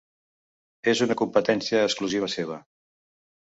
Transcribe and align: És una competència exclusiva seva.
És 0.93 1.01
una 1.07 1.17
competència 1.19 1.83
exclusiva 1.91 2.33
seva. 2.39 2.61